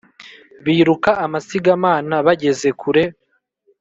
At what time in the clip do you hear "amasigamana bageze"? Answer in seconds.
1.25-2.69